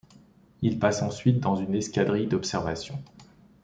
Il 0.63 0.79
passe 0.79 1.03
ensuite 1.03 1.39
dans 1.39 1.55
une 1.55 1.75
escadrille 1.75 2.25
d'observation. 2.25 3.03